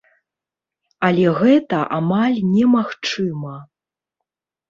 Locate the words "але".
1.09-1.25